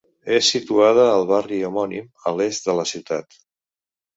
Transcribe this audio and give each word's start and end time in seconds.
És 0.37 0.47
situada 0.53 1.03
al 1.09 1.27
barri 1.31 1.59
homònim, 1.67 2.07
a 2.31 2.33
l'est 2.41 2.71
de 2.71 2.79
la 2.81 2.87
ciutat. 2.93 3.41